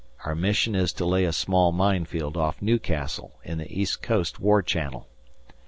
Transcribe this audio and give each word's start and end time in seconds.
Our 0.25 0.33
mission 0.33 0.73
is 0.73 0.91
to 0.93 1.05
lay 1.05 1.25
a 1.25 1.31
small 1.31 1.71
minefield 1.71 2.35
off 2.35 2.59
Newcastle 2.59 3.39
in 3.43 3.59
the 3.59 3.71
East 3.71 4.01
Coast 4.01 4.39
war 4.39 4.63
channel. 4.63 5.07